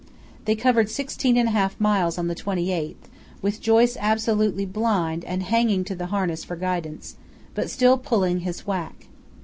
They 0.45 0.55
covered 0.55 0.87
16½ 0.87 1.73
miles 1.77 2.17
on 2.17 2.27
the 2.27 2.33
28th, 2.33 2.95
with 3.43 3.61
Joyce 3.61 3.95
absolutely 3.99 4.65
blind 4.65 5.23
and 5.25 5.43
hanging 5.43 5.83
to 5.83 5.95
the 5.95 6.07
harness 6.07 6.43
for 6.43 6.55
guidance, 6.55 7.17
"but 7.53 7.69
still 7.69 7.99
pulling 7.99 8.39
his 8.39 8.65
whack." 8.65 9.05